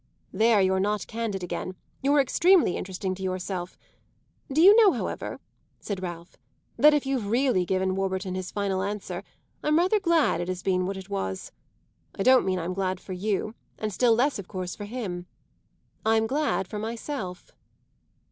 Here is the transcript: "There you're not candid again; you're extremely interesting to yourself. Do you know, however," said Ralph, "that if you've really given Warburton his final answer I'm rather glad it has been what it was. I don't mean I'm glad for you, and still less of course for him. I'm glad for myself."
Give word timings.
"There 0.33 0.59
you're 0.59 0.79
not 0.79 1.05
candid 1.05 1.43
again; 1.43 1.75
you're 2.01 2.19
extremely 2.19 2.75
interesting 2.75 3.13
to 3.13 3.21
yourself. 3.21 3.77
Do 4.51 4.59
you 4.59 4.75
know, 4.75 4.93
however," 4.93 5.39
said 5.79 6.01
Ralph, 6.01 6.37
"that 6.75 6.95
if 6.95 7.05
you've 7.05 7.27
really 7.29 7.65
given 7.67 7.95
Warburton 7.95 8.33
his 8.33 8.49
final 8.49 8.81
answer 8.81 9.23
I'm 9.61 9.77
rather 9.77 9.99
glad 9.99 10.41
it 10.41 10.47
has 10.47 10.63
been 10.63 10.87
what 10.87 10.97
it 10.97 11.11
was. 11.11 11.51
I 12.15 12.23
don't 12.23 12.47
mean 12.47 12.57
I'm 12.57 12.73
glad 12.73 12.99
for 12.99 13.13
you, 13.13 13.53
and 13.77 13.93
still 13.93 14.15
less 14.15 14.39
of 14.39 14.47
course 14.47 14.75
for 14.75 14.85
him. 14.85 15.27
I'm 16.03 16.25
glad 16.25 16.67
for 16.67 16.79
myself." 16.79 17.51